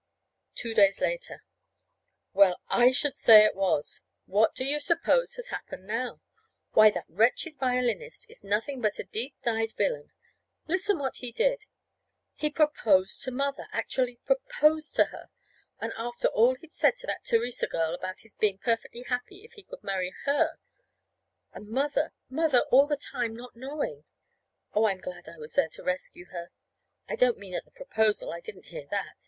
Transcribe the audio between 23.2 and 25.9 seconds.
not knowing! Oh, I'm so glad I was there to